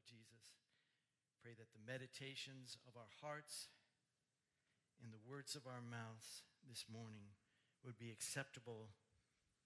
[0.00, 0.48] Lord Jesus,
[1.42, 3.68] pray that the meditations of our hearts
[5.02, 7.36] and the words of our mouths this morning
[7.84, 8.88] would be acceptable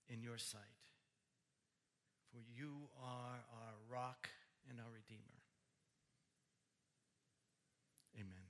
[0.09, 0.83] in your sight.
[2.33, 4.29] For you are our rock
[4.69, 5.39] and our Redeemer.
[8.17, 8.45] Amen.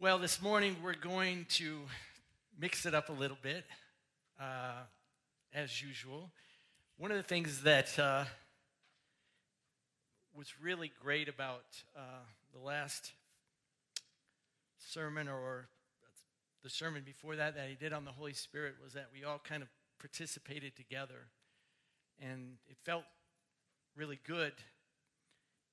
[0.00, 1.82] Well, this morning we're going to
[2.58, 3.64] mix it up a little bit,
[4.40, 4.82] uh,
[5.56, 6.30] as usual.
[6.98, 8.24] One of the things that uh,
[10.36, 11.64] was really great about
[11.96, 13.12] uh, the last
[14.78, 15.68] sermon or
[16.62, 19.40] the sermon before that that he did on the Holy Spirit was that we all
[19.42, 21.28] kind of participated together.
[22.20, 23.04] And it felt
[23.96, 24.52] really good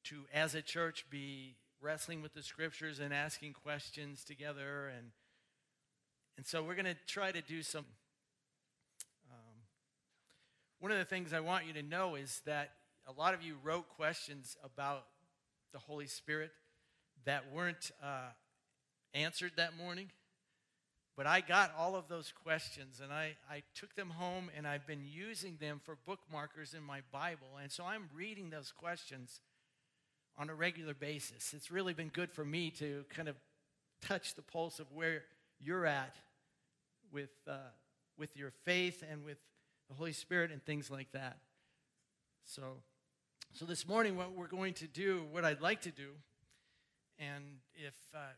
[0.05, 4.89] to, as a church, be wrestling with the scriptures and asking questions together.
[4.95, 5.07] And,
[6.37, 7.83] and so we're going to try to do some.
[10.83, 12.71] One of the things I want you to know is that
[13.07, 15.05] a lot of you wrote questions about
[15.71, 16.51] the Holy Spirit
[17.23, 18.31] that weren't uh,
[19.13, 20.09] answered that morning.
[21.15, 24.85] But I got all of those questions and I, I took them home and I've
[24.85, 27.47] been using them for bookmarkers in my Bible.
[27.61, 29.39] And so I'm reading those questions
[30.37, 31.53] on a regular basis.
[31.53, 33.37] It's really been good for me to kind of
[34.01, 35.23] touch the pulse of where
[35.61, 36.17] you're at
[37.09, 37.71] with, uh,
[38.17, 39.37] with your faith and with
[39.93, 41.37] the Holy Spirit and things like that.
[42.45, 42.77] So,
[43.53, 46.09] so this morning, what we're going to do, what I'd like to do,
[47.19, 47.43] and
[47.75, 48.33] if, uh,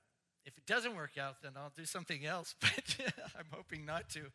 [0.45, 2.97] if it doesn't work out, then I'll do something else, but
[3.39, 4.25] I'm hoping not to,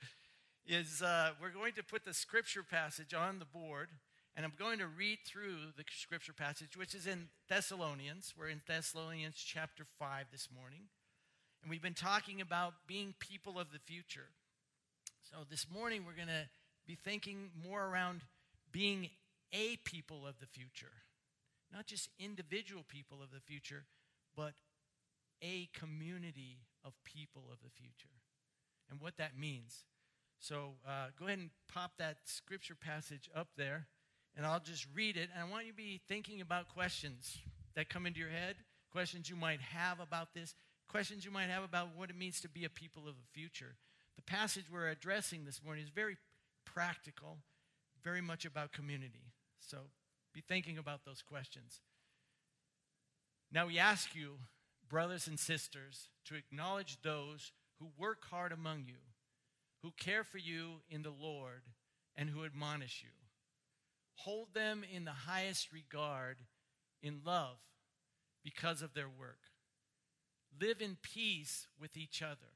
[0.67, 3.89] is uh, we're going to put the scripture passage on the board
[4.37, 8.33] and I'm going to read through the scripture passage, which is in Thessalonians.
[8.39, 10.83] We're in Thessalonians chapter 5 this morning.
[11.63, 14.29] And we've been talking about being people of the future.
[15.29, 16.48] So this morning, we're going to
[16.91, 18.22] be thinking more around
[18.73, 19.11] being
[19.52, 20.90] a people of the future.
[21.73, 23.84] Not just individual people of the future,
[24.36, 24.55] but
[25.40, 28.17] a community of people of the future.
[28.90, 29.84] And what that means.
[30.40, 33.86] So uh, go ahead and pop that scripture passage up there
[34.36, 35.29] and I'll just read it.
[35.33, 37.39] And I want you to be thinking about questions
[37.77, 38.56] that come into your head,
[38.90, 40.56] questions you might have about this,
[40.89, 43.77] questions you might have about what it means to be a people of the future.
[44.17, 46.17] The passage we're addressing this morning is very
[46.75, 47.39] practical,
[48.03, 49.33] very much about community.
[49.61, 49.79] So
[50.33, 51.81] be thinking about those questions.
[53.53, 54.39] Now, we ask you,
[54.89, 58.98] brothers and sisters, to acknowledge those who work hard among you,
[59.83, 61.63] who care for you in the Lord,
[62.17, 63.11] and who admonish you.
[64.14, 66.36] Hold them in the highest regard
[67.03, 67.57] in love
[68.45, 69.39] because of their work.
[70.61, 72.53] Live in peace with each other.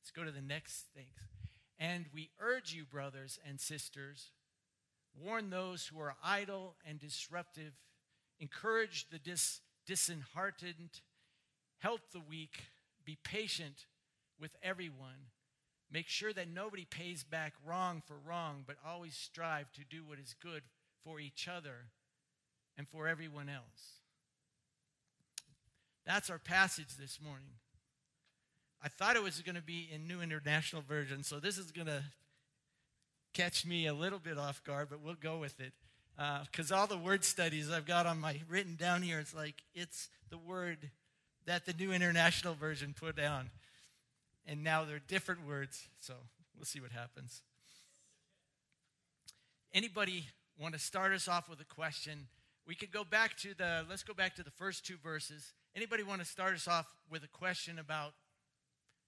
[0.00, 1.06] Let's go to the next thing.
[1.80, 4.30] And we urge you, brothers and sisters,
[5.18, 7.72] warn those who are idle and disruptive,
[8.38, 11.00] encourage the dis- disheartened,
[11.78, 12.64] help the weak,
[13.04, 13.86] be patient
[14.38, 15.30] with everyone
[15.92, 20.20] Make sure that nobody pays back wrong for wrong, but always strive to do what
[20.20, 20.62] is good
[21.02, 21.88] for each other
[22.78, 23.98] and for everyone else.
[26.06, 27.54] That's our passage this morning.
[28.82, 31.86] I thought it was going to be in New International Version, so this is going
[31.86, 32.02] to
[33.34, 35.72] catch me a little bit off guard, but we'll go with it.
[36.46, 39.54] Because uh, all the word studies I've got on my written down here, it's like
[39.74, 40.90] it's the word
[41.46, 43.50] that the New International Version put down
[44.46, 45.88] and now they're different words.
[46.00, 46.14] So
[46.56, 47.42] we'll see what happens.
[49.72, 50.26] Anybody
[50.58, 52.26] want to start us off with a question?
[52.66, 55.52] We could go back to the let's go back to the first two verses.
[55.74, 58.12] Anybody want to start us off with a question about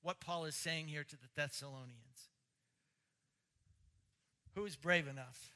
[0.02, 2.28] what Paul is saying here to the Thessalonians?
[4.54, 5.52] Who is brave enough?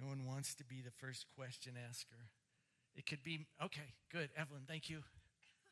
[0.00, 2.30] No one wants to be the first question asker.
[2.94, 4.30] It could be, okay, good.
[4.36, 5.02] Evelyn, thank you.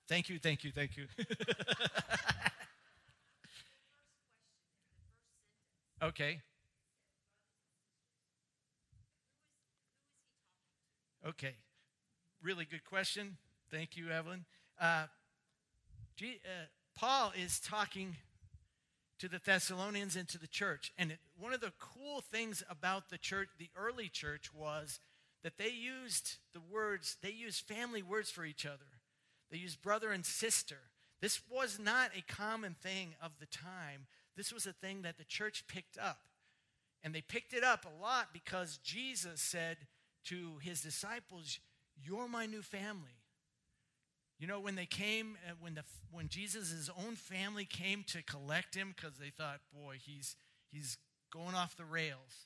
[0.09, 1.07] Thank you, thank you, thank you.
[6.03, 6.41] okay.
[11.27, 11.55] Okay.
[12.43, 13.39] Really good question.
[13.71, 14.45] Thank you, Evelyn.
[14.81, 15.07] Uh,
[16.17, 16.67] G, uh,
[16.97, 18.17] Paul is talking
[19.19, 20.93] to the Thessalonians and to the church.
[20.99, 25.01] And it, one of the cool things about the church, the early church, was
[25.43, 28.85] that they used the words, they used family words for each other.
[29.51, 30.79] They used brother and sister.
[31.21, 34.07] This was not a common thing of the time.
[34.37, 36.19] This was a thing that the church picked up.
[37.03, 39.77] And they picked it up a lot because Jesus said
[40.25, 41.59] to his disciples,
[42.03, 43.24] You're my new family.
[44.45, 48.75] You know, when they came, uh, when, the, when Jesus' own family came to collect
[48.75, 50.37] him because they thought, boy, he's,
[50.71, 50.99] he's
[51.33, 52.45] going off the rails.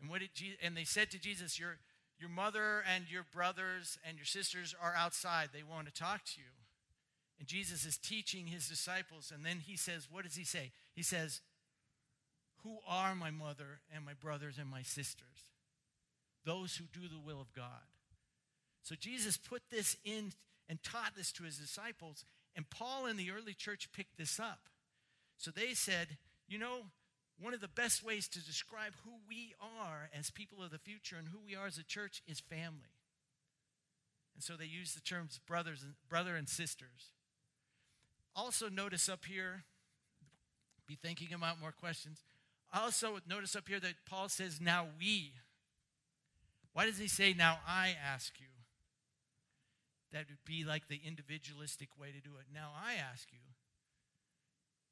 [0.00, 1.76] And, what did Je- and they said to Jesus, your,
[2.18, 5.50] your mother and your brothers and your sisters are outside.
[5.52, 6.46] They want to talk to you.
[7.38, 9.30] And Jesus is teaching his disciples.
[9.34, 10.72] And then he says, What does he say?
[10.94, 11.42] He says,
[12.62, 15.44] Who are my mother and my brothers and my sisters?
[16.46, 17.84] Those who do the will of God.
[18.82, 20.32] So Jesus put this in
[20.68, 22.24] and taught this to his disciples.
[22.54, 24.68] And Paul and the early church picked this up.
[25.36, 26.16] So they said,
[26.48, 26.82] You know,
[27.38, 31.16] one of the best ways to describe who we are as people of the future
[31.18, 32.96] and who we are as a church is family.
[34.34, 37.10] And so they use the terms brothers and brother and sisters.
[38.34, 39.64] Also, notice up here,
[40.86, 42.22] be thinking about more questions.
[42.72, 45.32] Also, notice up here that Paul says, now we.
[46.72, 48.46] Why does he say, now I ask you?
[50.16, 52.46] That would be like the individualistic way to do it.
[52.50, 53.52] Now I ask you.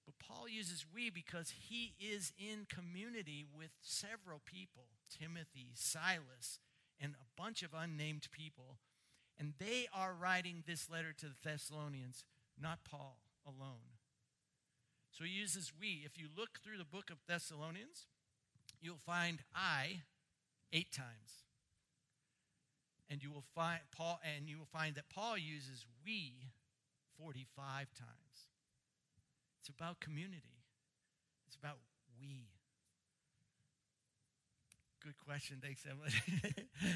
[0.05, 6.59] But Paul uses we because he is in community with several people Timothy, Silas,
[7.01, 8.77] and a bunch of unnamed people.
[9.39, 12.27] And they are writing this letter to the Thessalonians,
[12.61, 13.17] not Paul
[13.47, 13.97] alone.
[15.11, 16.03] So he uses we.
[16.05, 18.09] If you look through the book of Thessalonians,
[18.79, 20.03] you'll find I
[20.71, 21.44] eight times.
[23.11, 26.51] And you will find Paul and you will find that Paul uses we
[27.19, 28.49] 45 times.
[29.61, 30.65] It's about community.
[31.47, 31.79] It's about
[32.21, 32.49] we.
[35.03, 35.59] Good question.
[35.63, 36.13] Thanks, Emily.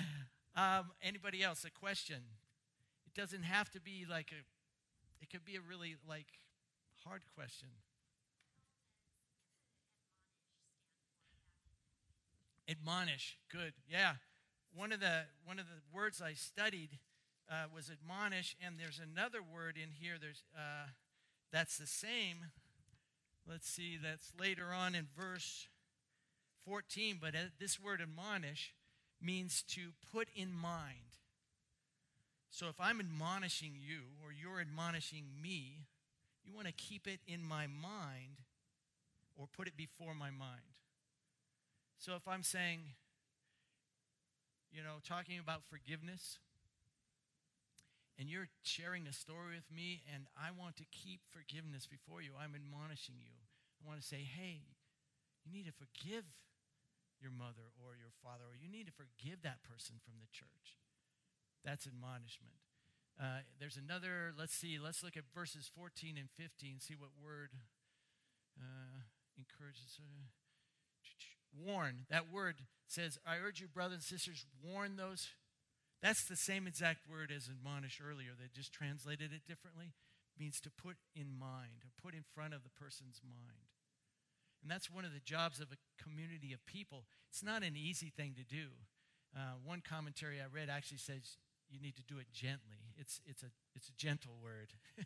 [0.57, 1.65] um, anybody else?
[1.65, 2.23] A question?
[3.07, 4.43] It doesn't have to be like a
[5.21, 6.27] it could be a really like
[7.05, 7.69] hard question.
[12.69, 14.15] Admonish, good, yeah.
[14.75, 16.99] One of the one of the words I studied
[17.51, 20.15] uh, was admonish, and there's another word in here.
[20.21, 20.89] There's uh,
[21.53, 22.47] that's the same.
[23.49, 25.69] Let's see, that's later on in verse
[26.67, 27.19] 14.
[27.21, 28.75] But uh, this word admonish
[29.23, 31.17] means to put in mind.
[32.51, 35.87] So if I'm admonishing you or you're admonishing me,
[36.45, 38.41] you want to keep it in my mind
[39.37, 40.75] or put it before my mind.
[41.99, 42.81] So if I'm saying,
[44.73, 46.39] you know, talking about forgiveness,
[48.19, 52.35] and you're sharing a story with me, and I want to keep forgiveness before you,
[52.35, 53.39] I'm admonishing you.
[53.79, 54.67] I want to say, hey,
[55.47, 56.27] you need to forgive
[57.23, 60.79] your mother or your father, or you need to forgive that person from the church.
[61.65, 62.59] That's admonishment.
[63.19, 67.51] Uh, there's another, let's see, let's look at verses 14 and 15, see what word
[68.55, 69.03] uh,
[69.35, 69.99] encourages.
[69.99, 70.31] Uh,
[71.53, 72.07] warn.
[72.11, 72.57] That word
[72.87, 75.29] says, I urge you, brothers and sisters, warn those.
[76.03, 78.33] That's the same exact word as admonish earlier.
[78.39, 79.93] They just translated it differently.
[80.37, 83.69] It means to put in mind, or put in front of the person's mind.
[84.63, 87.05] And that's one of the jobs of a community of people.
[87.31, 88.75] It's not an easy thing to do.
[89.37, 91.37] Uh, one commentary I read actually says
[91.71, 92.95] you need to do it gently.
[92.97, 94.73] It's, it's, a, it's a gentle word.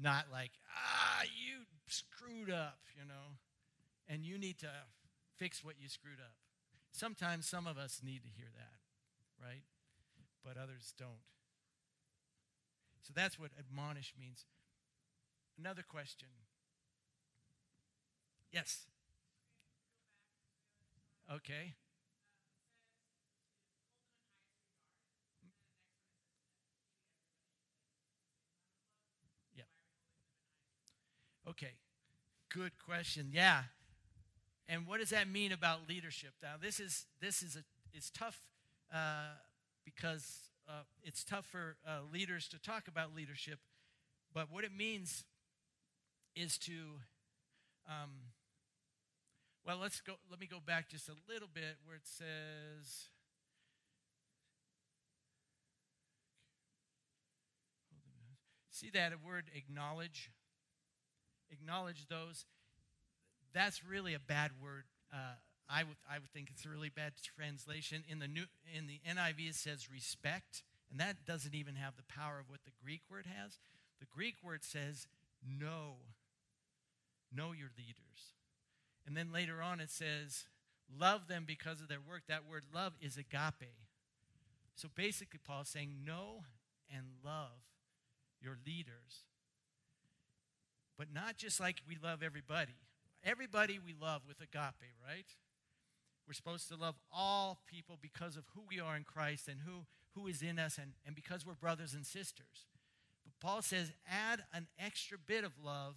[0.00, 3.38] Not like, ah, you screwed up, you know,
[4.08, 4.70] and you need to
[5.38, 6.34] fix what you screwed up.
[6.90, 8.78] Sometimes some of us need to hear that,
[9.42, 9.62] right?
[10.44, 11.22] But others don't.
[13.02, 14.44] So that's what admonish means.
[15.58, 16.28] Another question.
[18.52, 18.86] Yes.
[21.32, 21.74] Okay.
[29.56, 29.64] Yeah.
[31.48, 31.72] Okay,
[32.50, 33.30] good question.
[33.32, 33.62] Yeah.
[34.68, 36.32] And what does that mean about leadership?
[36.42, 37.60] Now, this is this is a
[37.92, 38.38] it's tough
[38.92, 39.36] uh,
[39.84, 43.58] because uh, it's tough for uh, leaders to talk about leadership.
[44.34, 45.24] But what it means
[46.36, 46.72] is to,
[47.88, 48.10] um,
[49.66, 50.14] well, let's go.
[50.30, 53.08] Let me go back just a little bit where it says.
[58.70, 60.30] See that word acknowledge?
[61.50, 62.44] acknowledge those.
[63.52, 64.84] That's really a bad word.
[65.12, 65.36] Uh,
[65.70, 68.04] I would think it's a really bad translation.
[68.08, 72.02] In the new in the NIV it says respect, and that doesn't even have the
[72.02, 73.58] power of what the Greek word has.
[74.00, 75.06] The Greek word says
[75.46, 75.96] know.
[77.34, 78.32] Know your leaders.
[79.06, 80.46] And then later on it says
[80.98, 82.22] love them because of their work.
[82.28, 83.74] That word love is agape.
[84.74, 86.44] So basically Paul is saying know
[86.90, 87.60] and love
[88.40, 89.24] your leaders
[90.98, 92.74] but not just like we love everybody.
[93.28, 95.26] Everybody we love with agape, right?
[96.26, 99.84] We're supposed to love all people because of who we are in Christ and who,
[100.14, 102.66] who is in us and, and because we're brothers and sisters.
[103.24, 105.96] But Paul says, add an extra bit of love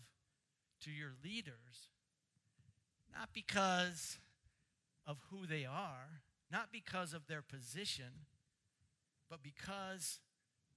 [0.83, 1.87] to your leaders,
[3.17, 4.17] not because
[5.07, 8.25] of who they are, not because of their position,
[9.29, 10.19] but because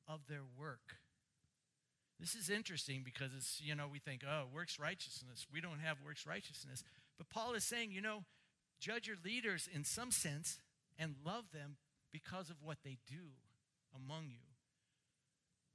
[0.06, 0.98] of their work.
[2.20, 5.46] This is interesting because it's, you know, we think, oh, works righteousness.
[5.52, 6.84] We don't have works righteousness.
[7.18, 8.24] But Paul is saying, you know,
[8.80, 10.58] judge your leaders in some sense
[10.98, 11.76] and love them
[12.12, 13.34] because of what they do
[13.94, 14.54] among you.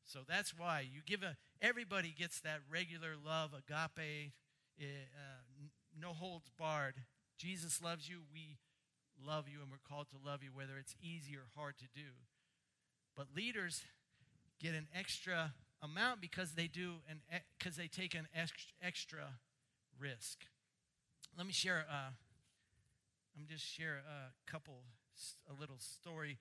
[0.05, 4.31] So that's why you give a, everybody gets that regular love, agape,
[4.79, 5.67] eh, uh,
[5.99, 6.95] no holds barred.
[7.37, 8.21] Jesus loves you.
[8.33, 8.57] We
[9.25, 12.09] love you, and we're called to love you, whether it's easy or hard to do.
[13.15, 13.83] But leaders
[14.59, 17.19] get an extra amount because they do and
[17.57, 18.27] because they take an
[18.81, 19.39] extra
[19.99, 20.39] risk.
[21.37, 21.85] Let me share.
[21.89, 22.11] Uh,
[23.37, 24.83] I'm just share a couple,
[25.49, 26.39] a little story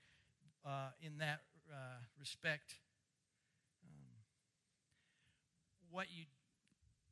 [0.65, 1.41] uh, in that
[1.71, 2.75] uh, respect.
[3.85, 4.19] Um,
[5.91, 6.25] what you,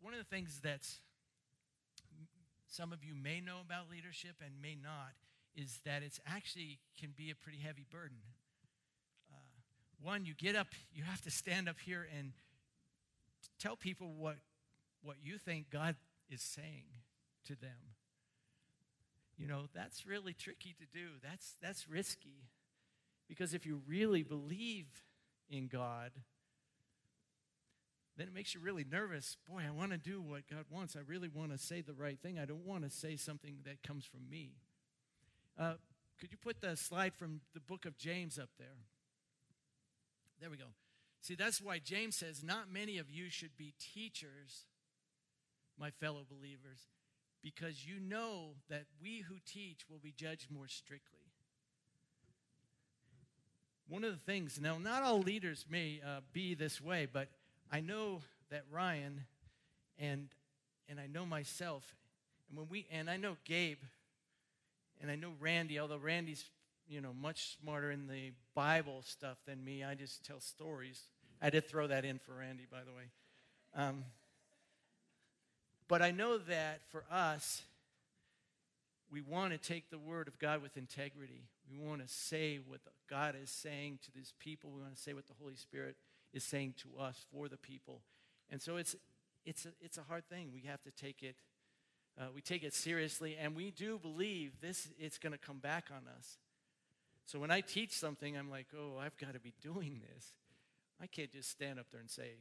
[0.01, 0.87] one of the things that
[2.67, 5.13] some of you may know about leadership and may not
[5.55, 8.17] is that it's actually can be a pretty heavy burden.
[10.01, 12.33] One, you get up, you have to stand up here and
[13.59, 14.37] tell people what
[15.01, 15.95] what you think God
[16.29, 16.85] is saying
[17.45, 17.95] to them.
[19.37, 21.07] You know, that's really tricky to do.
[21.23, 22.49] That's that's risky.
[23.27, 24.87] Because if you really believe
[25.49, 26.11] in God,
[28.17, 29.37] then it makes you really nervous.
[29.49, 30.95] Boy, I want to do what God wants.
[30.95, 32.39] I really want to say the right thing.
[32.39, 34.53] I don't want to say something that comes from me.
[35.59, 35.73] Uh,
[36.19, 38.85] could you put the slide from the book of James up there?
[40.39, 40.65] There we go.
[41.21, 44.65] See, that's why James says, Not many of you should be teachers,
[45.79, 46.87] my fellow believers,
[47.41, 51.19] because you know that we who teach will be judged more strictly.
[53.89, 57.29] One of the things, now, not all leaders may uh, be this way, but
[57.71, 59.21] I know that Ryan
[59.97, 60.27] and,
[60.89, 61.95] and I know myself,
[62.49, 63.79] and when we, and I know Gabe,
[65.01, 66.43] and I know Randy, although Randy's,
[66.87, 69.83] you know, much smarter in the Bible stuff than me.
[69.83, 71.01] I just tell stories.
[71.41, 73.03] I did throw that in for Randy, by the way.
[73.75, 74.05] Um,
[75.87, 77.61] but I know that for us,
[79.11, 81.43] we want to take the word of God with integrity.
[81.71, 84.71] We want to say what God is saying to these people.
[84.71, 85.95] We want to say what the Holy Spirit
[86.33, 88.01] is saying to us for the people.
[88.49, 88.95] And so it's,
[89.45, 90.49] it's, a, it's a hard thing.
[90.53, 91.35] We have to take it
[92.19, 95.89] uh, we take it seriously, and we do believe this it's going to come back
[95.91, 96.37] on us.
[97.27, 100.31] So when I teach something, I'm like, oh, I've got to be doing this.
[101.01, 102.31] I can't just stand up there and say,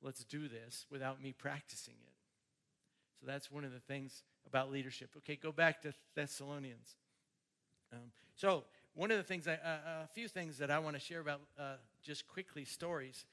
[0.00, 2.14] let's do this without me practicing it.
[3.20, 5.10] So that's one of the things about leadership.
[5.18, 6.94] Okay, go back to Thessalonians.
[7.92, 8.62] Um, so
[8.94, 11.40] one of the things, I, uh, a few things that I want to share about,
[11.58, 11.74] uh,
[12.04, 13.26] just quickly, stories.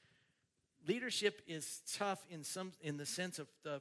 [0.88, 3.80] Leadership is tough in some, in the sense of the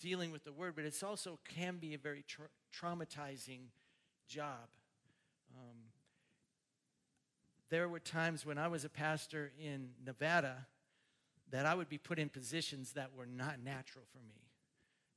[0.00, 3.66] dealing with the word, but it's also can be a very tra- traumatizing
[4.26, 4.68] job.
[5.54, 5.76] Um,
[7.70, 10.66] there were times when I was a pastor in Nevada
[11.50, 14.42] that I would be put in positions that were not natural for me.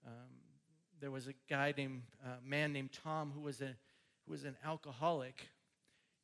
[0.06, 0.14] Um,
[1.00, 3.76] there was a guy named, a uh, man named Tom who was a
[4.26, 5.48] who was an alcoholic,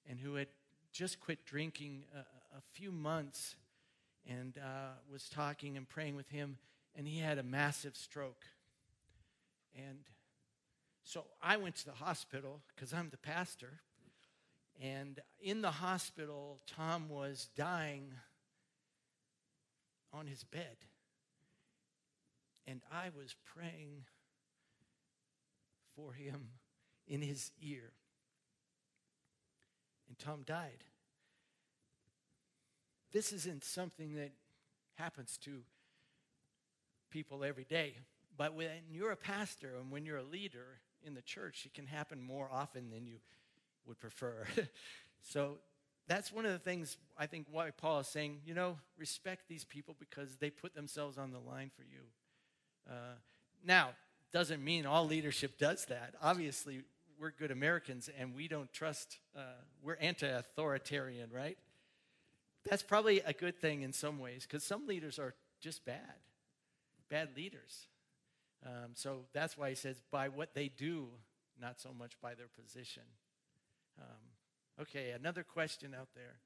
[0.10, 0.50] and who had
[0.92, 2.20] just quit drinking a,
[2.58, 3.56] a few months,
[4.28, 6.58] and uh, was talking and praying with him,
[6.96, 8.44] and he had a massive stroke.
[9.76, 10.00] And
[11.04, 13.80] so I went to the hospital because I'm the pastor.
[14.82, 18.14] And in the hospital, Tom was dying
[20.12, 20.78] on his bed.
[22.68, 24.06] And I was praying
[25.96, 26.50] for him
[27.08, 27.92] in his ear.
[30.08, 30.84] And Tom died.
[33.12, 34.32] This isn't something that
[34.96, 35.62] happens to
[37.12, 37.96] people every day.
[38.36, 41.86] But when you're a pastor and when you're a leader in the church, it can
[41.86, 43.18] happen more often than you
[43.88, 44.46] would prefer.
[45.22, 45.58] so
[46.08, 49.64] that's one of the things I think why Paul is saying, you know, respect these
[49.64, 52.02] people because they put themselves on the line for you.
[52.90, 53.16] Uh,
[53.66, 53.90] now,
[54.32, 56.16] doesn't mean all leadership does that.
[56.22, 56.82] Obviously,
[57.20, 59.42] we're good Americans and we don't trust, uh,
[59.82, 61.58] we're anti authoritarian, right?
[62.70, 66.16] That's probably a good thing in some ways because some leaders are just bad
[67.14, 67.86] bad leaders.
[68.66, 71.10] Um, so that's why he says, by what they do,
[71.62, 73.04] not so much by their position.
[74.00, 76.40] Um, okay, another question out there.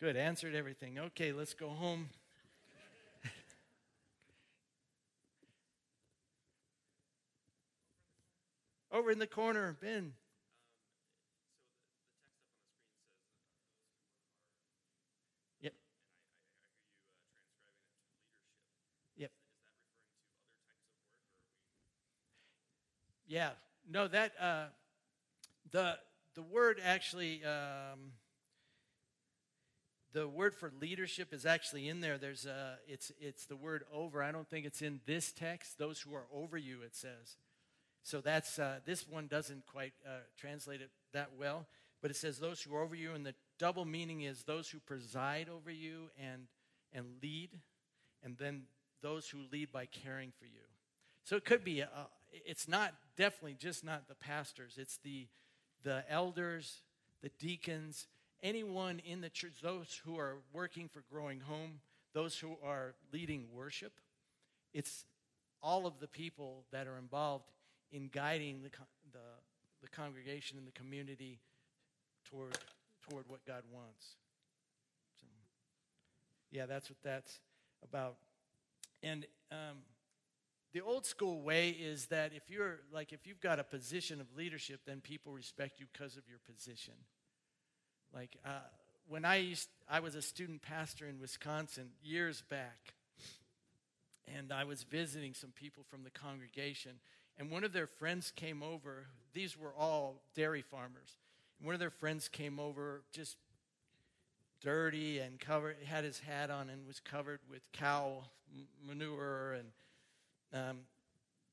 [0.00, 0.98] Good, answered everything.
[0.98, 2.08] Okay, let's go home.
[8.90, 10.14] Over in the corner, Ben.
[23.30, 23.50] Yeah.
[23.88, 24.64] No, that uh,
[25.70, 25.96] the
[26.34, 28.10] the word actually um,
[30.12, 32.18] the word for leadership is actually in there.
[32.18, 34.20] There's a it's it's the word over.
[34.20, 35.78] I don't think it's in this text.
[35.78, 37.36] Those who are over you, it says.
[38.02, 41.68] So that's uh, this one doesn't quite uh, translate it that well,
[42.02, 44.80] but it says those who are over you, and the double meaning is those who
[44.80, 46.48] preside over you and
[46.92, 47.50] and lead,
[48.24, 48.62] and then
[49.02, 50.66] those who lead by caring for you.
[51.22, 51.88] So it could be, a,
[52.32, 55.26] it's not definitely just not the pastors, it's the,
[55.82, 56.82] the elders,
[57.22, 58.06] the deacons,
[58.42, 61.80] anyone in the church, those who are working for Growing Home,
[62.12, 63.92] those who are leading worship.
[64.72, 65.04] It's
[65.62, 67.50] all of the people that are involved
[67.92, 68.70] in guiding the,
[69.12, 69.18] the,
[69.82, 71.38] the congregation and the community
[72.30, 72.56] toward,
[73.08, 74.16] toward what God wants.
[75.20, 75.26] So,
[76.50, 77.40] yeah, that's what that's
[77.82, 78.16] about.
[79.02, 79.78] And um,
[80.72, 84.26] the old school way is that if you're like if you've got a position of
[84.36, 86.94] leadership, then people respect you because of your position.
[88.14, 88.60] Like uh,
[89.08, 92.94] when I used, I was a student pastor in Wisconsin years back,
[94.36, 96.92] and I was visiting some people from the congregation,
[97.36, 99.06] and one of their friends came over.
[99.32, 101.16] These were all dairy farmers.
[101.60, 103.36] One of their friends came over, just
[104.60, 108.24] dirty and covered, had his hat on and was covered with cow
[108.86, 109.68] manure and
[110.52, 110.78] um,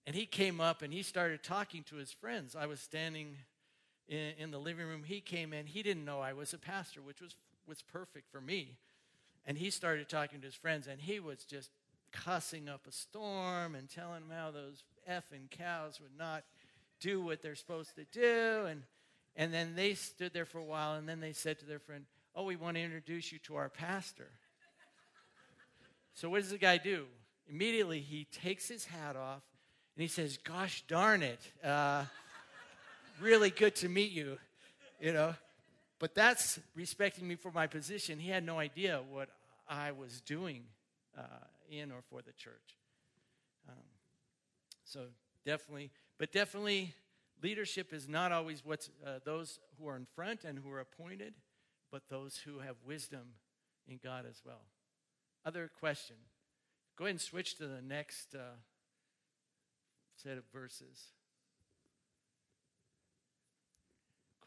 [0.06, 2.56] and he came up and he started talking to his friends.
[2.56, 3.36] I was standing
[4.08, 5.04] in, in, the living room.
[5.04, 5.66] He came in.
[5.66, 7.36] He didn't know I was a pastor, which was,
[7.68, 8.78] was perfect for me.
[9.46, 11.72] And he started talking to his friends, and he was just
[12.12, 16.44] cussing up a storm and telling them how those effing cows would not
[17.00, 18.66] do what they're supposed to do.
[18.66, 18.84] And,
[19.36, 22.06] and then they stood there for a while, and then they said to their friend,
[22.36, 24.30] Oh, we want to introduce you to our pastor.
[26.14, 27.08] so, what does the guy do?
[27.50, 29.42] Immediately, he takes his hat off
[29.96, 31.40] and he says, Gosh darn it.
[31.64, 32.06] Uh,
[33.22, 34.38] really good to meet you,
[35.00, 35.34] you know.
[36.00, 38.20] But that's respecting me for my position.
[38.20, 39.30] He had no idea what
[39.68, 40.64] I was doing
[41.18, 41.22] uh,
[41.70, 42.78] in or for the church.
[43.68, 43.76] Um,
[44.84, 45.06] so
[45.46, 46.94] definitely, but definitely,
[47.42, 51.34] leadership is not always what's uh, those who are in front and who are appointed,
[51.92, 53.34] but those who have wisdom
[53.88, 54.62] in God as well.
[55.46, 56.18] Other question.
[56.98, 58.58] Go ahead and switch to the next uh,
[60.16, 61.12] set of verses.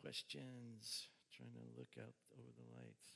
[0.01, 1.07] Questions.
[1.37, 3.13] Trying to look out over the lights.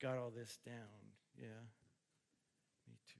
[0.00, 0.74] Got all this down.
[1.36, 1.46] Yeah.
[2.88, 3.18] Me too.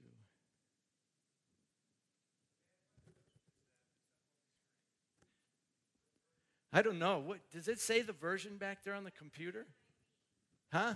[6.71, 7.19] I don't know.
[7.19, 9.67] What does it say the version back there on the computer?
[10.71, 10.93] Huh?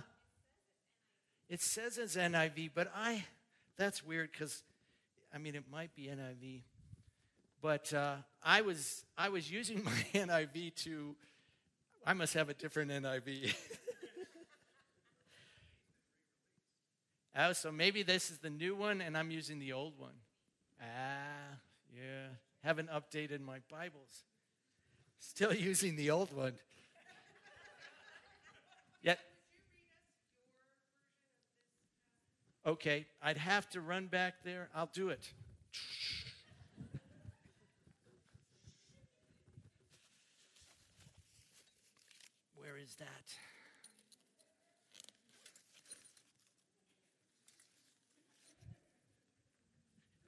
[1.48, 3.24] It says it's NIV, but I,
[3.78, 4.62] that's weird because,
[5.34, 6.60] I mean, it might be NIV.
[7.62, 11.16] But uh, I was I was using my NIV to,
[12.06, 13.54] I must have a different NIV.
[17.36, 20.14] oh, so maybe this is the new one and I'm using the old one.
[20.80, 21.56] Ah,
[21.96, 22.28] yeah.
[22.62, 24.24] Haven't updated my Bibles.
[25.18, 26.54] Still using the old one.
[29.02, 29.18] Yet
[32.68, 34.68] Okay, I'd have to run back there.
[34.74, 35.32] I'll do it.
[42.56, 43.06] Where is that?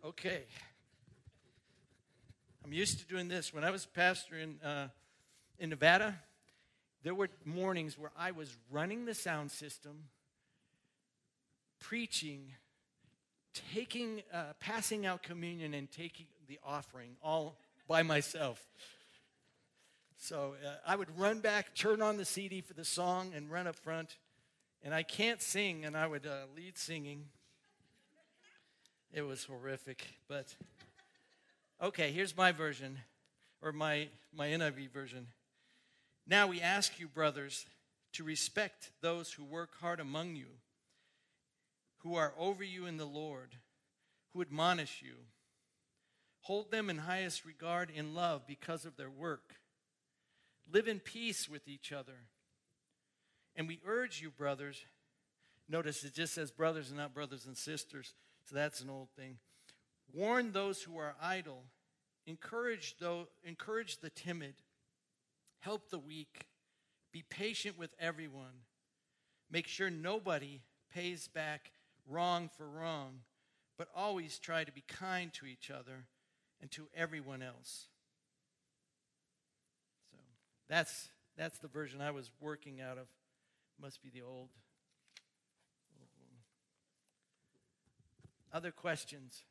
[0.02, 0.44] Okay.
[2.64, 3.52] I'm used to doing this.
[3.52, 4.88] When I was pastor in, uh,
[5.58, 6.14] in Nevada,
[7.02, 10.04] there were mornings where I was running the sound system
[11.80, 12.52] preaching,
[13.74, 17.56] taking, uh, passing out communion, and taking the offering all
[17.88, 18.64] by myself.
[20.16, 23.66] So uh, I would run back, turn on the CD for the song, and run
[23.66, 24.16] up front.
[24.82, 27.24] And I can't sing, and I would uh, lead singing.
[29.12, 30.54] It was horrific, but
[31.82, 32.98] okay, here's my version,
[33.60, 35.26] or my, my NIV version.
[36.26, 37.66] Now we ask you, brothers,
[38.12, 40.46] to respect those who work hard among you
[42.02, 43.56] who are over you in the Lord,
[44.32, 45.14] who admonish you.
[46.42, 49.56] Hold them in highest regard in love because of their work.
[50.72, 52.26] Live in peace with each other.
[53.56, 54.84] And we urge you, brothers,
[55.68, 58.14] notice it just says brothers and not brothers and sisters,
[58.48, 59.36] so that's an old thing.
[60.14, 61.64] Warn those who are idle,
[62.26, 64.54] encourage, though, encourage the timid,
[65.58, 66.46] help the weak,
[67.12, 68.64] be patient with everyone.
[69.50, 70.62] Make sure nobody
[70.94, 71.72] pays back
[72.10, 73.20] wrong for wrong,
[73.78, 76.06] but always try to be kind to each other
[76.60, 77.86] and to everyone else.
[80.10, 80.18] So
[80.68, 83.06] that's that's the version I was working out of.
[83.80, 84.48] Must be the old.
[88.52, 89.44] Other questions?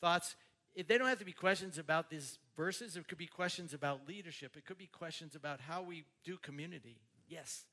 [0.00, 0.36] Thoughts?
[0.74, 2.96] If they don't have to be questions about these verses.
[2.96, 4.56] It could be questions about leadership.
[4.56, 6.98] It could be questions about how we do community.
[7.28, 7.64] Yes.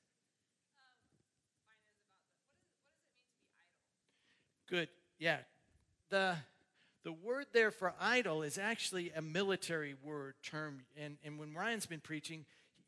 [4.73, 4.89] Good.
[5.19, 5.37] Yeah.
[6.09, 6.35] The
[7.03, 10.81] the word there for idle is actually a military word term.
[10.99, 12.45] And, and when Ryan's been preaching,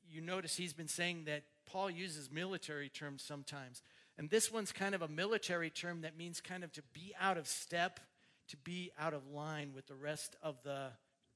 [0.10, 3.84] you notice he's been saying that Paul uses military terms sometimes.
[4.17, 7.38] And this one's kind of a military term that means kind of to be out
[7.38, 8.00] of step,
[8.48, 10.88] to be out of line with the rest of the,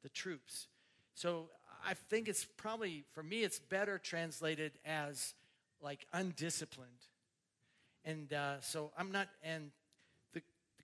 [0.01, 0.65] the troops.
[1.13, 1.49] So
[1.85, 5.35] I think it's probably, for me, it's better translated as
[5.79, 7.05] like undisciplined.
[8.03, 9.69] And uh, so I'm not, and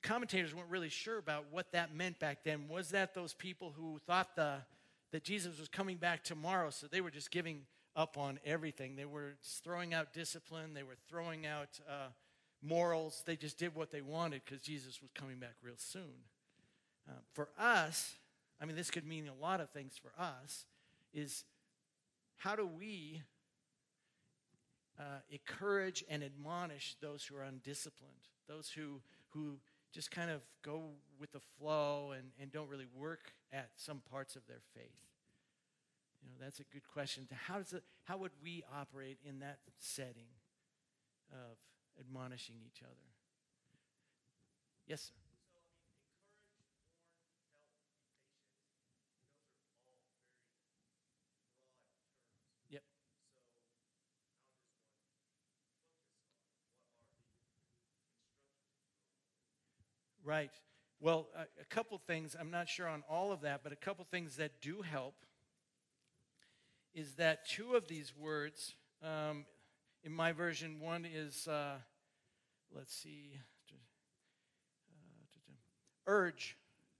[0.05, 2.67] commentators weren't really sure about what that meant back then.
[2.69, 4.57] Was that those people who thought the,
[5.11, 7.61] that Jesus was coming back tomorrow, so they were just giving
[7.95, 8.95] up on everything?
[8.95, 12.09] They were throwing out discipline, they were throwing out uh,
[12.61, 13.23] morals.
[13.25, 16.23] They just did what they wanted because Jesus was coming back real soon.
[17.09, 18.15] Uh, for us,
[18.61, 20.65] I mean, this could mean a lot of things for us,
[21.13, 21.43] is
[22.37, 23.21] how do we
[24.99, 28.13] uh, encourage and admonish those who are undisciplined,
[28.47, 29.57] those who, who
[29.95, 30.81] just kind of go
[31.17, 34.91] with the flow and, and don't really work at some parts of their faith?
[36.21, 37.27] You know, that's a good question.
[37.47, 40.27] How, does it, how would we operate in that setting
[41.31, 41.57] of
[41.97, 42.91] admonishing each other?
[44.85, 45.24] Yes, sir.
[60.25, 60.49] Right.
[60.99, 64.03] Well, a, a couple things, I'm not sure on all of that, but a couple
[64.09, 65.13] things that do help
[66.95, 69.45] is that two of these words, um,
[70.03, 71.75] in my version, one is, uh,
[72.75, 73.37] let's see,
[73.69, 73.75] uh,
[76.07, 76.57] urge.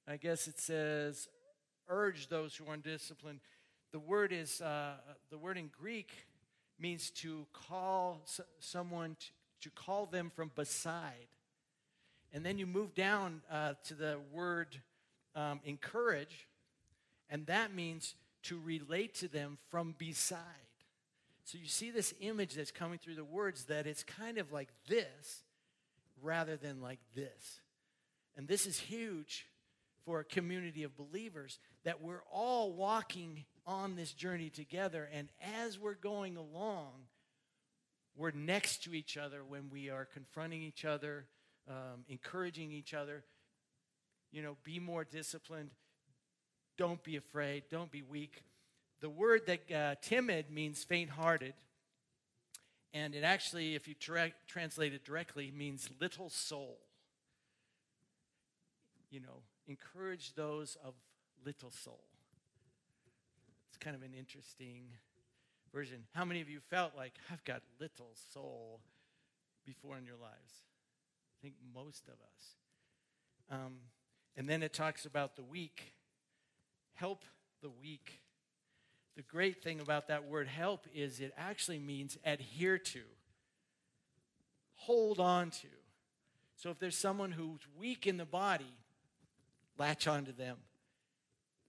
[0.08, 1.28] I guess it says,
[1.88, 3.40] urge those who are undisciplined.
[3.92, 4.98] The word is, uh,
[5.32, 6.12] the word in Greek
[6.80, 8.28] means to call
[8.60, 9.26] someone, to,
[9.62, 11.30] to call them from beside.
[12.34, 14.82] And then you move down uh, to the word
[15.36, 16.48] um, encourage,
[17.30, 20.40] and that means to relate to them from beside.
[21.46, 24.70] So you see this image that's coming through the words that it's kind of like
[24.88, 25.44] this
[26.22, 27.62] rather than like this.
[28.36, 29.46] And this is huge
[30.06, 35.10] for a community of believers that we're all walking on this journey together.
[35.12, 35.30] And
[35.64, 36.92] as we're going along,
[38.16, 41.26] we're next to each other when we are confronting each other,
[41.70, 43.24] um, encouraging each other.
[44.32, 45.72] You know, be more disciplined.
[46.78, 47.64] Don't be afraid.
[47.70, 48.44] Don't be weak.
[49.02, 51.54] The word that uh, timid means faint hearted.
[52.94, 56.78] And it actually, if you tra- translate it directly, means little soul.
[59.10, 60.94] You know, encourage those of
[61.46, 62.04] little soul.
[63.70, 64.84] It's kind of an interesting
[65.74, 66.04] version.
[66.14, 68.80] How many of you felt like, I've got little soul
[69.66, 70.64] before in your lives?
[71.42, 72.56] Think most of us.
[73.50, 73.78] Um,
[74.36, 75.94] and then it talks about the weak.
[76.94, 77.24] Help
[77.62, 78.22] the weak.
[79.16, 83.02] The great thing about that word help is it actually means adhere to,
[84.74, 85.68] hold on to.
[86.58, 88.78] So if there's someone who's weak in the body,
[89.78, 90.58] latch onto them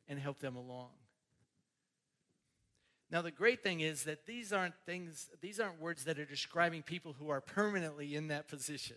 [0.08, 0.90] and help them along.
[3.10, 6.82] Now the great thing is that these aren't things these aren't words that are describing
[6.82, 8.96] people who are permanently in that position.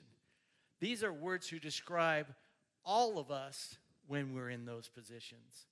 [0.79, 2.27] These are words who describe
[2.85, 5.67] all of us when we're in those positions.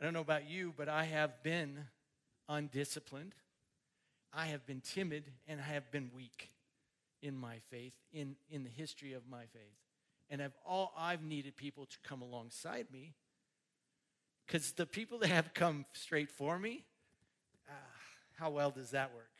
[0.00, 1.78] I don't know about you, but I have been
[2.48, 3.34] undisciplined.
[4.32, 6.50] I have been timid and I have been weak
[7.22, 9.78] in my faith, in, in the history of my faith.
[10.28, 13.14] And I've all I've needed people to come alongside me.
[14.46, 16.84] Because the people that have come straight for me,
[17.68, 17.72] ah,
[18.38, 19.30] how well does that work?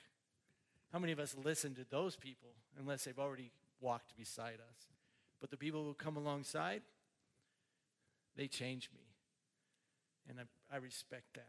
[0.92, 3.50] How many of us listen to those people unless they've already
[3.81, 4.96] walked beside us?
[5.40, 6.83] But the people who come alongside,
[8.37, 9.01] they change me.
[10.29, 11.49] And I, I respect that.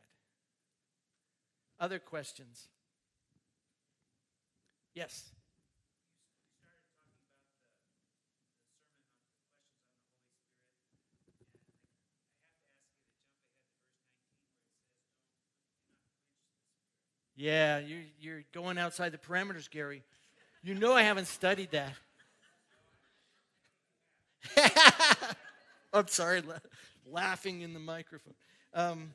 [1.79, 2.67] Other questions?
[4.93, 5.31] Yes.
[17.35, 20.03] Yeah, you're, you're going outside the parameters, Gary.
[20.63, 21.93] You know I haven't studied that.
[25.93, 26.55] I'm sorry, la-
[27.09, 28.33] laughing in the microphone.
[28.73, 29.13] Um,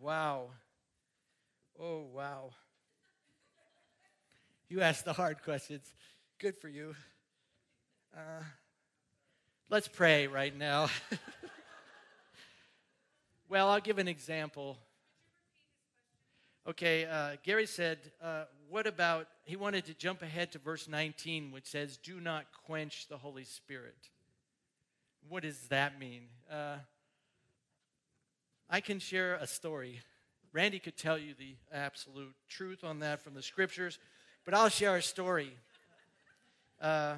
[0.00, 0.48] wow.
[1.80, 2.50] Oh, wow.
[4.68, 5.92] You asked the hard questions.
[6.38, 6.94] Good for you.
[8.14, 8.42] Uh,
[9.70, 10.88] let's pray right now.
[13.48, 14.78] well, I'll give an example.
[16.66, 21.52] Okay, uh, Gary said, uh, what about, he wanted to jump ahead to verse 19,
[21.52, 23.96] which says, Do not quench the Holy Spirit.
[25.28, 26.22] What does that mean?
[26.50, 26.76] Uh,
[28.68, 30.00] I can share a story.
[30.52, 33.98] Randy could tell you the absolute truth on that from the scriptures,
[34.44, 35.52] but I'll share a story.
[36.80, 37.16] Uh,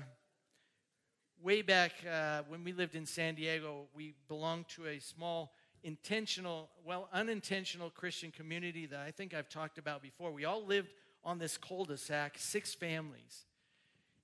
[1.42, 6.68] way back uh, when we lived in San Diego, we belonged to a small intentional,
[6.84, 10.30] well, unintentional Christian community that I think I've talked about before.
[10.32, 10.90] We all lived
[11.24, 13.44] on this cul de sac, six families.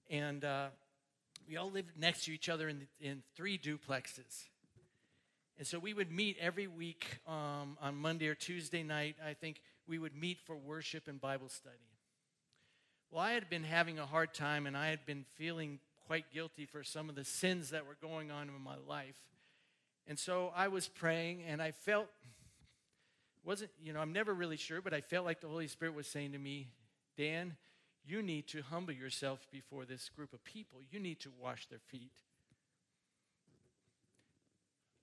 [0.09, 0.68] And uh,
[1.48, 4.44] we all lived next to each other in, in three duplexes.
[5.59, 9.16] And so we would meet every week um, on Monday or Tuesday night.
[9.26, 11.76] I think we would meet for worship and Bible study.
[13.11, 16.66] Well, I had been having a hard time and I had been feeling quite guilty
[16.66, 19.16] for some of the sins that were going on in my life.
[20.06, 22.06] And so I was praying, and I felt,
[23.44, 26.06] wasn't, you know, I'm never really sure, but I felt like the Holy Spirit was
[26.06, 26.68] saying to me,
[27.16, 27.57] Dan,
[28.07, 30.81] you need to humble yourself before this group of people.
[30.90, 32.12] You need to wash their feet.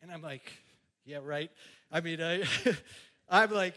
[0.02, 0.52] And I'm like,
[1.06, 1.52] yeah, right.
[1.91, 2.43] I mean, I,
[3.30, 3.76] I'm like,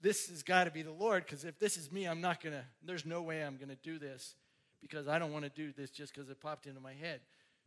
[0.00, 2.54] this has got to be the Lord, because if this is me, I'm not going
[2.54, 4.34] to, there's no way I'm going to do this
[4.80, 7.20] because I don't want to do this just because it popped into my head.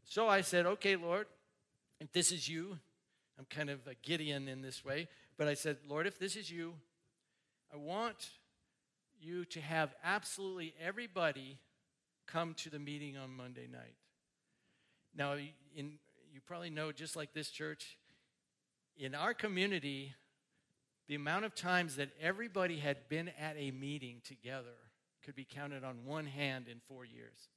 [0.03, 1.27] So I said, okay, Lord,
[1.99, 2.77] if this is you,
[3.39, 6.51] I'm kind of a Gideon in this way, but I said, Lord, if this is
[6.51, 6.73] you,
[7.73, 8.29] I want
[9.25, 11.57] you to have absolutely everybody
[12.27, 13.95] come to the meeting on Monday night.
[15.15, 15.33] Now,
[15.75, 15.93] in,
[16.33, 17.97] you probably know, just like this church,
[18.97, 20.13] in our community,
[21.07, 24.75] the amount of times that everybody had been at a meeting together
[25.23, 27.49] could be counted on one hand in four years.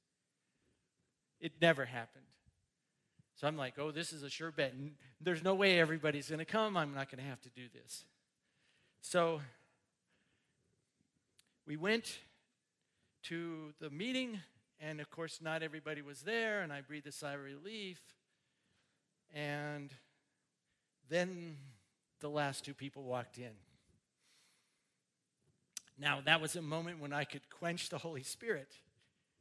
[1.39, 2.25] It never happened.
[3.35, 4.73] So I'm like, oh, this is a sure bet.
[5.21, 6.75] There's no way everybody's going to come.
[6.75, 8.03] I'm not going to have to do this.
[9.01, 9.39] So
[11.69, 12.17] we went
[13.21, 14.39] to the meeting,
[14.79, 17.99] and of course, not everybody was there, and I breathed a sigh of relief.
[19.35, 19.93] And
[21.09, 21.57] then
[22.21, 23.51] the last two people walked in.
[25.99, 28.73] Now, that was a moment when I could quench the Holy Spirit.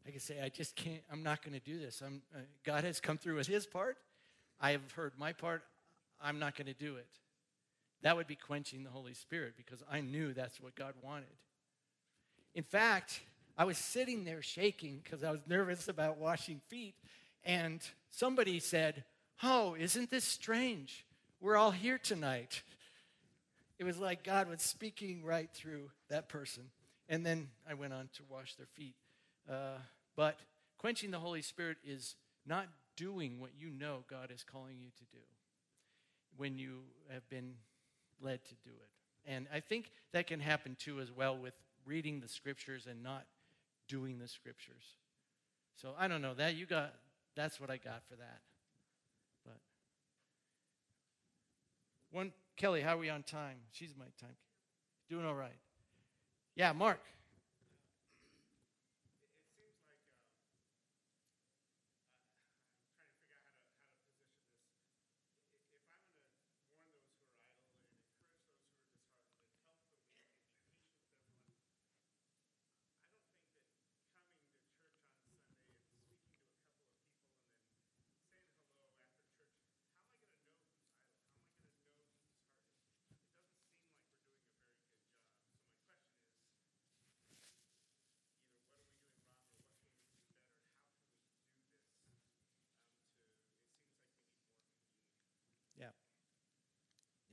[0.06, 2.02] I could say, I just can't, I'm not going to do this.
[2.04, 3.96] I'm, uh, God has come through with his part.
[4.60, 5.62] I have heard my part.
[6.20, 7.08] I'm not going to do it.
[8.02, 11.28] That would be quenching the Holy Spirit because I knew that's what God wanted.
[12.54, 13.20] In fact,
[13.56, 16.94] I was sitting there shaking because I was nervous about washing feet,
[17.44, 17.80] and
[18.10, 19.04] somebody said,
[19.42, 21.04] Oh, isn't this strange?
[21.40, 22.62] We're all here tonight.
[23.78, 26.64] It was like God was speaking right through that person.
[27.08, 28.96] And then I went on to wash their feet.
[29.48, 29.78] Uh,
[30.16, 30.40] but
[30.78, 35.04] quenching the Holy Spirit is not doing what you know God is calling you to
[35.12, 35.22] do
[36.36, 36.80] when you
[37.12, 37.54] have been
[38.20, 39.30] led to do it.
[39.30, 41.54] And I think that can happen too as well with
[41.88, 43.24] reading the scriptures and not
[43.88, 44.94] doing the scriptures.
[45.74, 46.92] So I don't know that you got
[47.34, 48.40] that's what I got for that.
[49.44, 49.56] But
[52.10, 53.56] one Kelly, how are we on time?
[53.72, 54.36] She's my time.
[55.08, 55.58] Doing all right.
[56.54, 57.00] Yeah, Mark.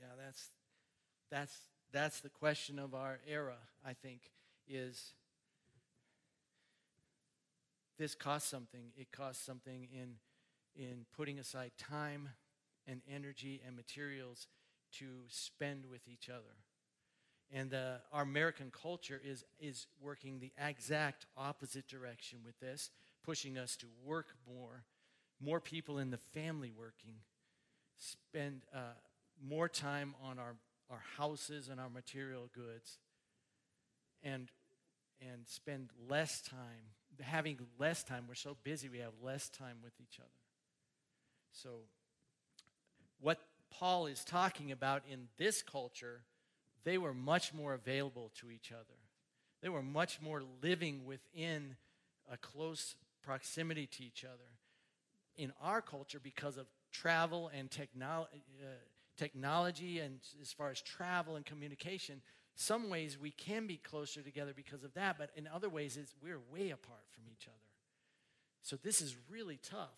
[0.06, 0.50] Yeah, that's
[1.30, 1.56] that's
[1.94, 4.22] that's the question of our era, I think,
[4.68, 5.14] is
[8.00, 8.92] this costs something.
[8.98, 10.16] It costs something in
[10.76, 12.30] in putting aside time
[12.88, 14.48] and energy and materials
[14.94, 16.58] to spend with each other.
[17.52, 22.90] And uh, our American culture is, is working the exact opposite direction with this,
[23.24, 24.84] pushing us to work more,
[25.40, 27.16] more people in the family working,
[27.98, 28.96] spend uh,
[29.44, 30.56] more time on our,
[30.90, 33.00] our houses and our material goods
[34.24, 34.50] and,
[35.22, 38.26] and spend less time, having less time.
[38.28, 40.30] We're so busy, we have less time with each other.
[41.52, 41.70] So,
[43.22, 43.40] what
[43.72, 46.22] Paul is talking about in this culture,
[46.84, 49.00] they were much more available to each other.
[49.62, 51.78] They were much more living within
[52.32, 54.60] a close proximity to each other.
[55.38, 58.68] In our culture, because of travel and technology uh,
[59.18, 62.22] technology, and as far as travel and communication,
[62.56, 66.14] some ways we can be closer together because of that, but in other ways, it's,
[66.24, 67.58] we're way apart from each other.
[68.62, 69.94] So this is really tough.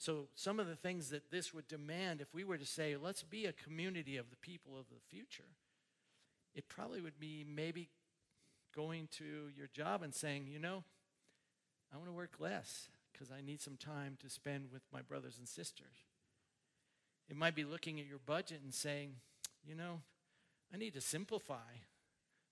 [0.00, 3.24] So, some of the things that this would demand, if we were to say, let's
[3.24, 5.50] be a community of the people of the future,
[6.54, 7.88] it probably would be maybe
[8.74, 10.84] going to your job and saying, you know,
[11.92, 15.36] I want to work less because I need some time to spend with my brothers
[15.38, 16.06] and sisters.
[17.28, 19.12] It might be looking at your budget and saying,
[19.66, 20.00] you know,
[20.72, 21.76] I need to simplify.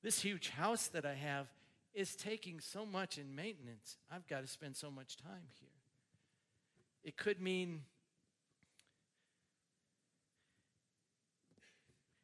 [0.02, 1.46] This huge house that I have
[1.94, 3.96] is taking so much in maintenance.
[4.12, 5.68] I've got to spend so much time here.
[7.02, 7.82] It could mean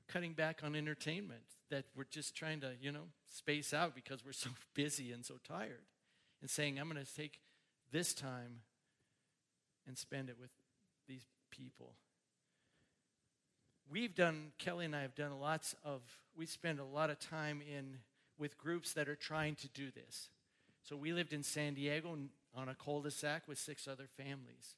[0.08, 4.32] cutting back on entertainment that we're just trying to, you know, space out because we're
[4.32, 5.86] so busy and so tired.
[6.42, 7.38] And saying, I'm going to take
[7.92, 8.60] this time
[9.86, 10.50] and spend it with
[11.08, 11.94] these people.
[13.92, 16.00] We've done, Kelly and I have done lots of,
[16.34, 17.98] we spend a lot of time in
[18.38, 20.30] with groups that are trying to do this.
[20.82, 22.16] So we lived in San Diego
[22.54, 24.76] on a cul-de-sac with six other families.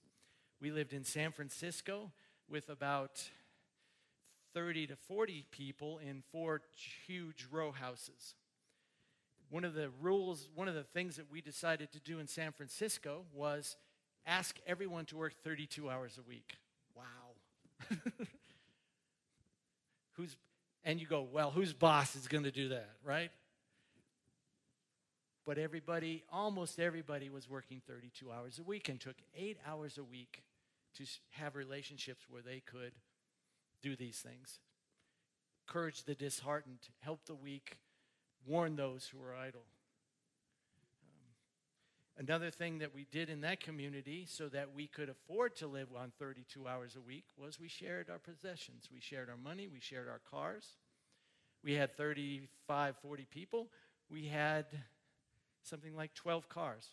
[0.61, 2.11] We lived in San Francisco
[2.51, 3.23] with about
[4.53, 6.63] 30 to 40 people in four
[7.07, 8.35] huge row houses.
[9.49, 12.51] One of the rules, one of the things that we decided to do in San
[12.51, 13.77] Francisco was
[14.27, 16.57] ask everyone to work 32 hours a week.
[16.97, 17.95] Wow.
[20.17, 20.37] who's
[20.85, 23.31] and you go, well, whose boss is going to do that, right?
[25.47, 30.05] But everybody, almost everybody, was working 32 hours a week and took eight hours a
[30.05, 30.43] week
[30.97, 32.93] to have relationships where they could
[33.83, 34.61] do these things.
[35.67, 37.79] Encourage the disheartened, help the weak,
[38.47, 39.65] warn those who are idle.
[42.17, 45.89] Another thing that we did in that community so that we could afford to live
[45.97, 48.89] on 32 hours a week was we shared our possessions.
[48.93, 50.65] We shared our money, we shared our cars.
[51.65, 53.69] We had 35, 40 people.
[54.09, 54.67] We had
[55.63, 56.87] something like 12 cars.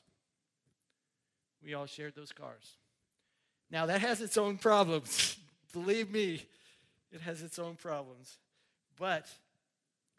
[1.64, 2.78] We all shared those cars.
[3.70, 5.38] Now, that has its own problems.
[5.74, 6.46] Believe me,
[7.12, 8.38] it has its own problems.
[8.98, 9.28] But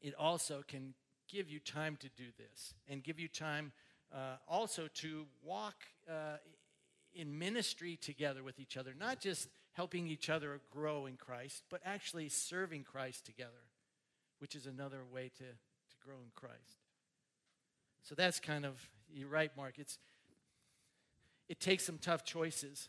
[0.01, 0.95] it also can
[1.29, 3.73] give you time to do this and give you time
[4.15, 5.75] uh, also to walk
[6.09, 6.37] uh,
[7.15, 11.81] in ministry together with each other, not just helping each other grow in Christ, but
[11.85, 13.51] actually serving Christ together,
[14.39, 16.79] which is another way to, to grow in Christ.
[18.03, 18.75] So that's kind of,
[19.13, 19.75] you're right, Mark.
[19.79, 19.99] It's,
[21.49, 22.89] it takes some tough choices.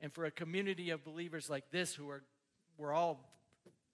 [0.00, 2.22] And for a community of believers like this who are,
[2.76, 3.28] we're all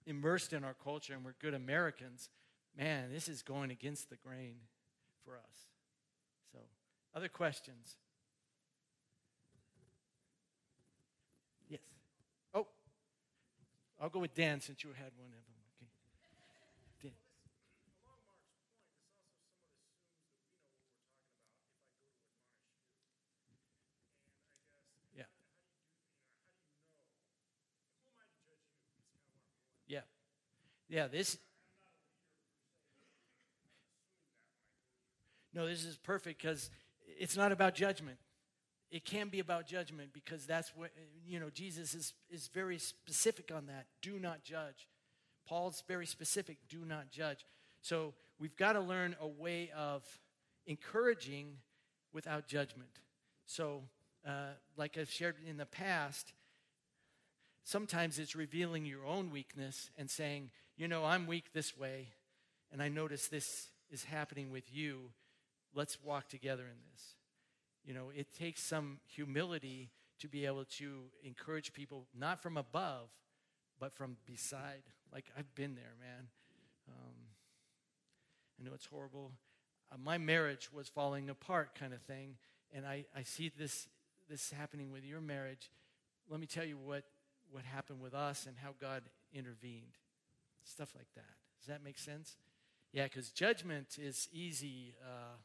[0.05, 2.29] immersed in our culture and we're good Americans,
[2.77, 4.55] man, this is going against the grain
[5.23, 5.64] for us.
[7.15, 7.95] Other questions?
[11.69, 11.79] Yes.
[12.53, 12.67] Oh,
[14.01, 17.11] I'll go with Dan since you had one of them.
[25.15, 25.23] Yeah.
[29.87, 30.01] Yeah,
[30.89, 31.37] Yeah, this.
[35.53, 36.69] No, this is perfect because
[37.17, 38.17] it's not about judgment.
[38.91, 40.91] It can be about judgment because that's what,
[41.25, 43.87] you know, Jesus is, is very specific on that.
[44.01, 44.87] Do not judge.
[45.47, 46.57] Paul's very specific.
[46.69, 47.45] Do not judge.
[47.81, 50.03] So we've got to learn a way of
[50.65, 51.57] encouraging
[52.13, 52.89] without judgment.
[53.45, 53.83] So,
[54.27, 56.33] uh, like I've shared in the past,
[57.63, 62.09] sometimes it's revealing your own weakness and saying, you know, I'm weak this way,
[62.71, 65.11] and I notice this is happening with you.
[65.75, 67.15] Let's walk together in this.
[67.83, 73.09] You know, it takes some humility to be able to encourage people, not from above,
[73.79, 74.83] but from beside.
[75.13, 76.27] Like, I've been there, man.
[76.87, 77.15] Um,
[78.59, 79.33] I know it's horrible.
[79.91, 82.37] Uh, my marriage was falling apart, kind of thing,
[82.73, 83.87] and I, I see this,
[84.29, 85.69] this happening with your marriage.
[86.29, 87.03] Let me tell you what,
[87.51, 89.03] what happened with us and how God
[89.33, 89.97] intervened
[90.63, 91.35] stuff like that.
[91.59, 92.37] Does that make sense?
[92.91, 94.95] Yeah, because judgment is easy.
[95.03, 95.35] Uh,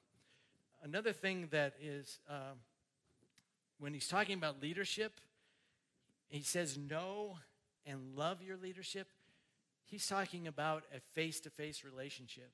[0.82, 2.54] another thing that is, uh,
[3.78, 5.20] when he's talking about leadership,
[6.28, 7.38] he says know
[7.86, 9.08] and love your leadership.
[9.86, 12.50] He's talking about a face to face relationship.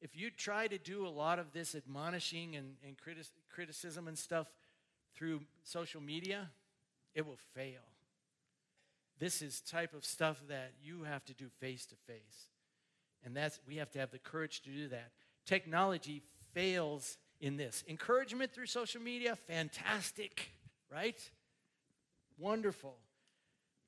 [0.00, 2.96] If you try to do a lot of this admonishing and, and
[3.50, 4.48] criticism and stuff
[5.14, 6.48] through social media,
[7.14, 7.82] it will fail.
[9.18, 12.48] This is type of stuff that you have to do face to face.
[13.24, 15.10] And that's we have to have the courage to do that.
[15.44, 16.22] Technology
[16.54, 17.82] fails in this.
[17.88, 20.52] Encouragement through social media, fantastic,
[20.92, 21.18] right?
[22.38, 22.96] Wonderful.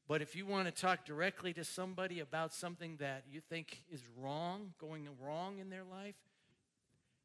[0.08, 4.02] But if you want to talk directly to somebody about something that you think is
[4.18, 6.16] wrong, going wrong in their life,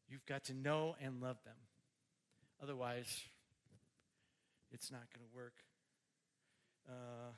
[0.09, 1.55] you've got to know and love them.
[2.61, 3.23] Otherwise,
[4.71, 5.53] it's not going to work.
[6.88, 7.32] Uh,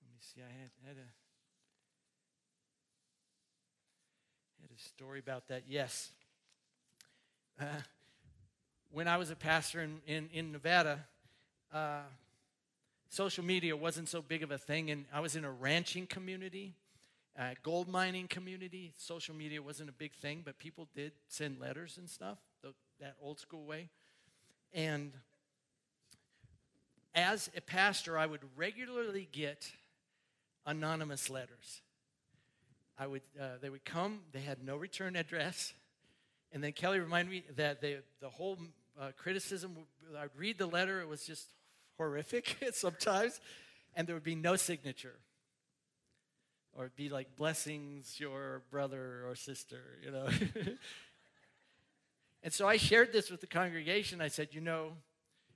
[0.00, 0.40] let me see.
[0.40, 1.21] I had, had a
[4.72, 5.64] a story about that.
[5.68, 6.10] Yes.
[7.60, 7.64] Uh,
[8.90, 11.00] when I was a pastor in, in, in Nevada,
[11.72, 12.00] uh,
[13.08, 16.74] social media wasn't so big of a thing, and I was in a ranching community,
[17.36, 18.92] a gold mining community.
[18.96, 22.38] Social media wasn't a big thing, but people did send letters and stuff,
[23.00, 23.88] that old school way.
[24.72, 25.12] And
[27.14, 29.70] as a pastor, I would regularly get
[30.64, 31.82] anonymous letters.
[32.98, 35.72] I would, uh, they would come, they had no return address.
[36.52, 38.58] And then Kelly reminded me that they, the whole
[39.00, 39.76] uh, criticism,
[40.18, 41.46] I'd read the letter, it was just
[41.96, 43.40] horrific sometimes,
[43.94, 45.14] and there would be no signature.
[46.74, 50.26] Or it'd be like, blessings, your brother or sister, you know.
[52.42, 54.20] and so I shared this with the congregation.
[54.20, 54.92] I said, you know,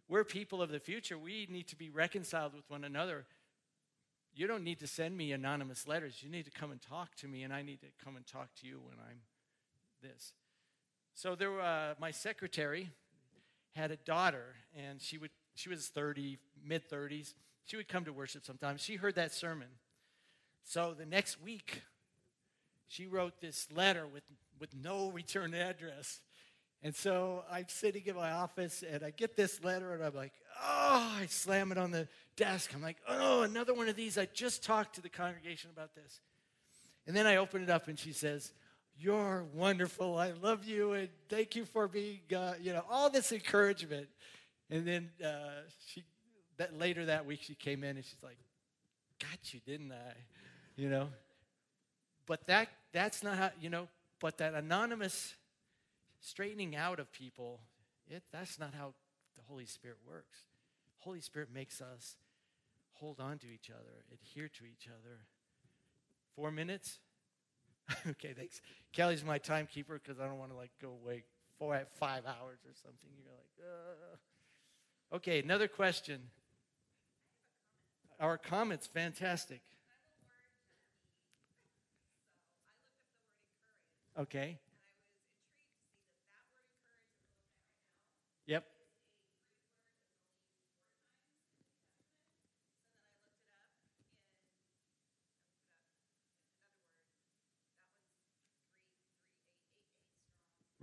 [0.08, 1.18] we're people of the future.
[1.18, 3.24] We need to be reconciled with one another.
[4.36, 6.22] You don't need to send me anonymous letters.
[6.22, 8.54] You need to come and talk to me, and I need to come and talk
[8.60, 9.20] to you when I'm
[10.02, 10.34] this.
[11.14, 12.90] So there, uh, my secretary
[13.74, 17.34] had a daughter, and she would she was 30, mid 30s.
[17.64, 18.82] She would come to worship sometimes.
[18.82, 19.68] She heard that sermon.
[20.62, 21.82] So the next week,
[22.86, 24.22] she wrote this letter with,
[24.60, 26.20] with no return address.
[26.82, 30.34] And so I'm sitting in my office and I get this letter and I'm like,
[30.62, 32.72] oh, I slam it on the desk.
[32.74, 34.18] I'm like, oh, another one of these.
[34.18, 36.20] I just talked to the congregation about this.
[37.06, 38.52] And then I open it up and she says,
[38.98, 40.18] You're wonderful.
[40.18, 44.08] I love you and thank you for being, uh, you know, all this encouragement.
[44.70, 46.04] And then uh, she,
[46.56, 48.38] that later that week, she came in and she's like,
[49.20, 50.14] "Got you, didn't I?"
[50.76, 51.08] You know.
[52.26, 53.88] But that that's not how you know.
[54.18, 55.34] But that anonymous
[56.20, 57.60] straightening out of people,
[58.08, 58.94] it that's not how
[59.48, 60.38] Holy Spirit works.
[60.98, 62.16] Holy Spirit makes us
[62.92, 65.18] hold on to each other, adhere to each other.
[66.34, 66.98] Four minutes.
[68.08, 68.60] okay, thanks.
[68.92, 71.24] Kelly's my timekeeper because I don't want to like go away
[71.58, 73.10] four five hours or something.
[73.16, 73.46] You're like.
[75.12, 76.20] Okay, another question.
[78.18, 79.60] Our comments, fantastic.
[84.18, 84.58] Okay.
[88.46, 88.64] Yep.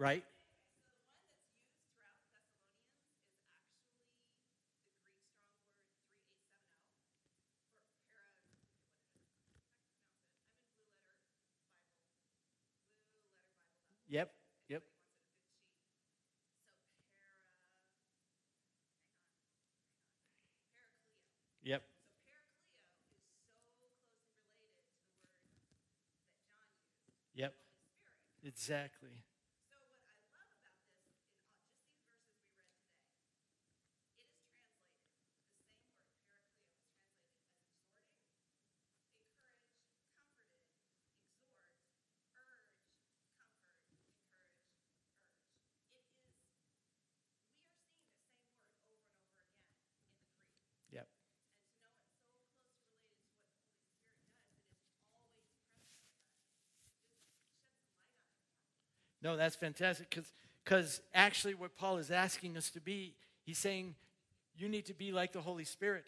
[0.04, 0.26] Right.
[14.10, 14.30] Yep,
[14.68, 14.84] yep.
[21.64, 21.84] Yep.
[27.36, 27.54] Yep.
[28.44, 29.10] Exactly.
[59.24, 60.16] No, that's fantastic
[60.64, 63.16] because actually, what Paul is asking us to be,
[63.46, 63.96] he's saying,
[64.58, 66.06] you need to be like the Holy Spirit.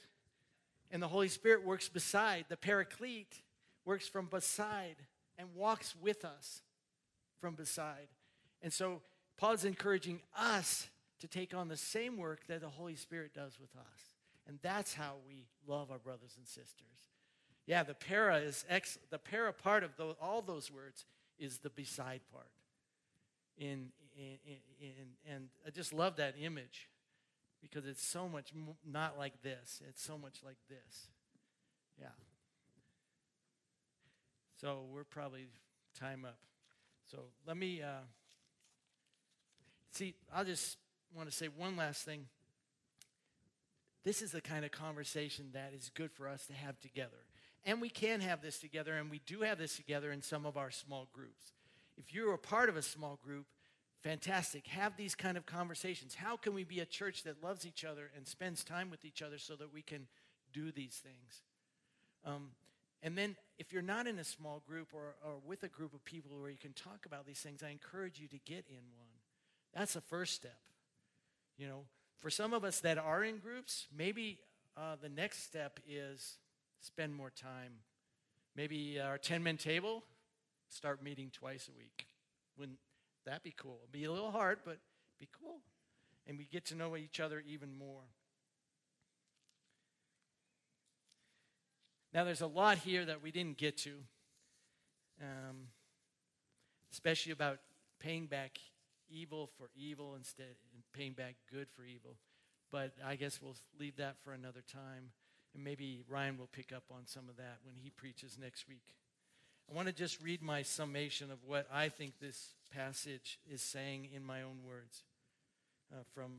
[0.92, 3.42] And the Holy Spirit works beside, the Paraclete
[3.86, 4.98] works from beside
[5.38, 6.62] and walks with us
[7.40, 8.08] from beside.
[8.62, 9.02] And so,
[9.38, 10.88] Paul is encouraging us
[11.20, 14.14] to take on the same work that the Holy Spirit does with us.
[14.48, 16.88] And that's how we love our brothers and sisters.
[17.66, 21.06] Yeah, the para is ex- the para part of the, all those words
[21.40, 22.48] is the beside part
[23.58, 24.38] in, in,
[24.80, 26.90] in, and I just love that image
[27.62, 28.52] because it's so much
[28.86, 29.82] not like this.
[29.90, 31.08] It's so much like this.
[32.00, 32.08] Yeah.
[34.62, 35.48] So we're probably
[36.00, 36.38] time up.
[37.12, 38.06] So let me uh,
[39.92, 40.16] see.
[40.34, 40.78] I'll just
[41.16, 42.26] want to say one last thing.
[44.04, 47.26] This is the kind of conversation that is good for us to have together.
[47.66, 50.56] And we can have this together, and we do have this together in some of
[50.56, 51.55] our small groups.
[51.98, 53.46] If you're a part of a small group,
[54.04, 54.68] fantastic.
[54.68, 56.16] Have these kind of conversations.
[56.16, 59.22] How can we be a church that loves each other and spends time with each
[59.22, 60.08] other so that we can
[60.54, 61.42] do these things?
[62.26, 62.50] Um,
[63.02, 66.04] and then, if you're not in a small group or, or with a group of
[66.06, 69.08] people where you can talk about these things, I encourage you to get in one.
[69.74, 70.58] That's the first step.
[71.58, 71.82] You know,
[72.18, 74.40] for some of us that are in groups, maybe
[74.76, 76.38] uh, the next step is
[76.82, 77.74] spend more time.
[78.56, 80.04] Maybe our 10 men table,
[80.70, 82.08] start meeting twice a week.
[82.58, 82.80] Wouldn't
[83.26, 83.80] that be cool?
[83.84, 84.80] It'd be a little hard, but
[85.20, 85.60] be cool.
[86.28, 88.04] And we get to know each other even more.
[92.14, 93.92] Now, there's a lot here that we didn't get to,
[95.22, 95.68] um,
[96.92, 97.60] especially about
[98.00, 98.58] paying back
[99.10, 102.16] evil for evil instead and paying back good for evil.
[102.72, 105.12] But I guess we'll leave that for another time.
[105.54, 108.96] And maybe Ryan will pick up on some of that when he preaches next week.
[109.70, 114.10] I want to just read my summation of what I think this passage is saying
[114.14, 115.04] in my own words
[115.92, 116.34] uh, from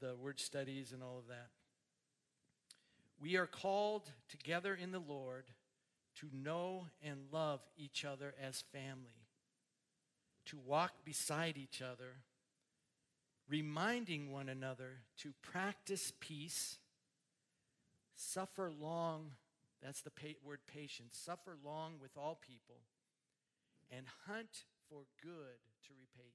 [0.00, 1.48] the word studies and all of that.
[3.20, 5.44] We are called together in the Lord
[6.16, 9.28] to know and love each other as family,
[10.46, 12.16] to walk beside each other,
[13.48, 16.78] reminding one another to practice peace,
[18.16, 19.32] suffer long
[19.82, 20.12] that's the
[20.44, 21.18] word patience.
[21.22, 22.82] Suffer long with all people
[23.90, 26.30] and hunt for good to repay.